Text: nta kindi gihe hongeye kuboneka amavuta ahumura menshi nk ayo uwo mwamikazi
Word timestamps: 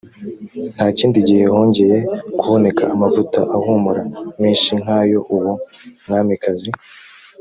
nta 0.73 0.87
kindi 0.97 1.17
gihe 1.27 1.43
hongeye 1.53 1.97
kuboneka 2.39 2.83
amavuta 2.93 3.39
ahumura 3.55 4.03
menshi 4.41 4.69
nk 4.81 4.87
ayo 4.99 5.19
uwo 5.35 5.51
mwamikazi 6.05 6.69